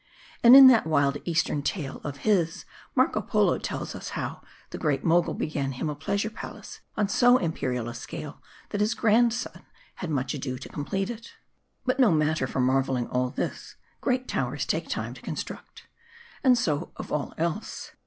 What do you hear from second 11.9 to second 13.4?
no matter for marveling all"